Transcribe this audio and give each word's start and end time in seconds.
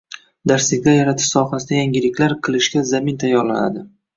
darsliklar 0.51 0.95
yaratish 0.95 1.27
sohasida 1.35 1.77
yangiliklar 1.81 2.35
qilishga 2.49 2.85
zamin 2.95 3.21
tayorlanadi; 3.27 3.89